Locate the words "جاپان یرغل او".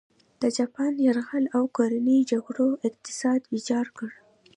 0.57-1.63